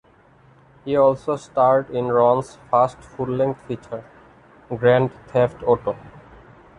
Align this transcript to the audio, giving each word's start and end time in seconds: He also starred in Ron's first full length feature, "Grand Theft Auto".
He 0.83 0.95
also 0.95 1.35
starred 1.35 1.91
in 1.91 2.07
Ron's 2.07 2.57
first 2.71 2.97
full 3.03 3.27
length 3.27 3.61
feature, 3.67 4.03
"Grand 4.75 5.11
Theft 5.27 5.61
Auto". 5.61 5.95